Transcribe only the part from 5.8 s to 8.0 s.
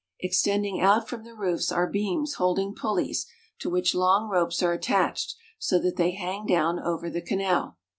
they hang down over the canal.